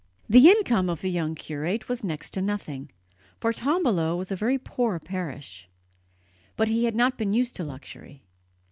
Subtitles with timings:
[0.27, 2.89] The income of the young curate was next to nothing,
[3.39, 5.69] for Tombolo was a very poor parish;
[6.55, 8.23] but he had not been used to luxury.